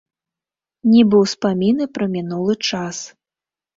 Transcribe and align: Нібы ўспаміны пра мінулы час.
Нібы 0.93 1.17
ўспаміны 1.25 1.83
пра 1.99 2.05
мінулы 2.17 2.53
час. 2.71 3.07